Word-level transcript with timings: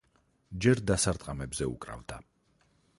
ჯერ 0.65 0.81
დასარტყამებზე 0.93 1.71
უკრავდა. 1.77 2.21